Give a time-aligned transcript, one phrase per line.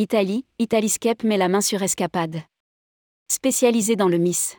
[0.00, 2.40] Italie, Italiscape met la main sur Escapade.
[3.30, 4.56] Spécialisé dans le Miss.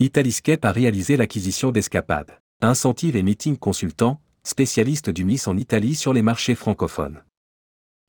[0.00, 2.40] Italiscape a réalisé l'acquisition d'Escapade.
[2.60, 7.22] Incentive et meeting consultant, spécialiste du Miss en Italie sur les marchés francophones.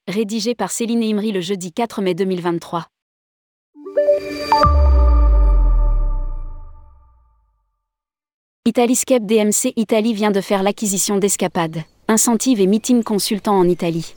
[0.08, 2.88] Rédigé par Céline Imri le jeudi 4 mai 2023.
[8.66, 14.16] Italiscape DMC Italie vient de faire l'acquisition d'Escapade, Incentive et Meeting Consultant en Italie.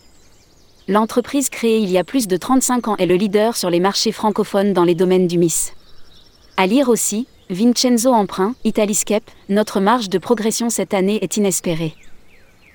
[0.89, 4.11] L'entreprise créée il y a plus de 35 ans est le leader sur les marchés
[4.11, 5.73] francophones dans les domaines du MIS.
[6.57, 11.95] À lire aussi, Vincenzo Emprunt, Italiscape, notre marge de progression cette année est inespérée.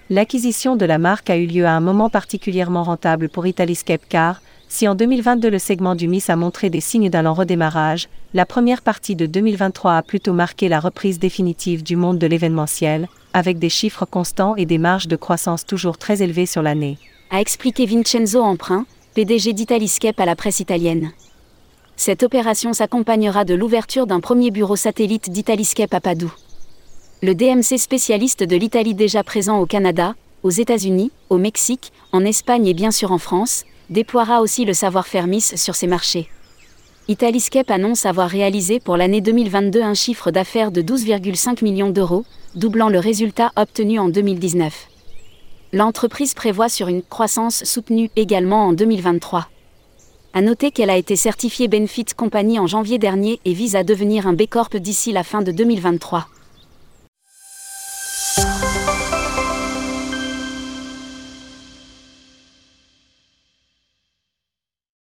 [0.10, 4.42] L'acquisition de la marque a eu lieu à un moment particulièrement rentable pour Italiscape car,
[4.70, 8.46] si en 2022 le segment du MIS a montré des signes d'un lent redémarrage, la
[8.46, 13.60] première partie de 2023 a plutôt marqué la reprise définitive du monde de l'événementiel, avec
[13.60, 16.98] des chiffres constants et des marges de croissance toujours très élevées sur l'année.
[17.30, 21.12] A expliqué Vincenzo Emprunt, PDG d'Italiscape à la presse italienne.
[21.98, 26.32] Cette opération s'accompagnera de l'ouverture d'un premier bureau satellite d'Italiscape à Padoue.
[27.22, 32.66] Le DMC spécialiste de l'Italie déjà présent au Canada, aux États-Unis, au Mexique, en Espagne
[32.68, 36.30] et bien sûr en France, déploiera aussi le savoir-faire Miss sur ces marchés.
[37.10, 42.24] Italiscape annonce avoir réalisé pour l'année 2022 un chiffre d'affaires de 12,5 millions d'euros,
[42.56, 44.88] doublant le résultat obtenu en 2019.
[45.74, 49.50] L'entreprise prévoit sur une croissance soutenue également en 2023.
[50.34, 54.28] À noter qu'elle a été certifiée Benefit Company en janvier dernier et vise à devenir
[54.28, 56.28] un B Corp d'ici la fin de 2023.